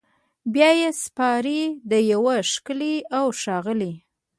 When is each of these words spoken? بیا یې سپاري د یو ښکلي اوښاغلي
بیا 0.53 0.69
یې 0.79 0.89
سپاري 1.03 1.61
د 1.91 1.93
یو 2.11 2.23
ښکلي 2.51 2.95
اوښاغلي 3.19 3.93